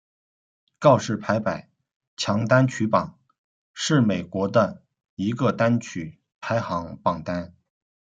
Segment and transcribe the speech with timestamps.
[0.79, 1.69] 告示牌百
[2.17, 3.19] 强单曲榜
[3.75, 7.53] 是美国的一个单曲排行榜单。